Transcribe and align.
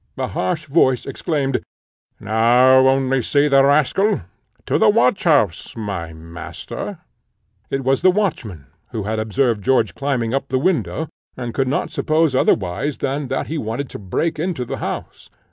A 0.17 0.25
harsh 0.25 0.65
voice 0.65 1.05
exclaimed 1.05 1.61
"Now 2.19 2.87
only 2.87 3.21
see 3.21 3.47
the 3.47 3.63
rascal! 3.63 4.21
To 4.65 4.79
the 4.79 4.89
watch 4.89 5.25
house, 5.25 5.77
my 5.77 6.11
master!" 6.11 6.97
It 7.69 7.83
was 7.83 8.01
the 8.01 8.09
watchman 8.09 8.65
who 8.93 9.03
had 9.03 9.19
observed 9.19 9.63
George 9.63 9.93
climbing 9.93 10.33
up 10.33 10.47
the 10.47 10.57
window, 10.57 11.07
and 11.37 11.53
could 11.53 11.67
not 11.67 11.91
suppose 11.91 12.33
otherwise 12.33 12.97
than 12.97 13.27
that 13.27 13.45
he 13.45 13.59
wanted 13.59 13.89
to 13.91 13.99
break 13.99 14.39
into 14.39 14.65
the 14.65 14.77
house. 14.77 15.29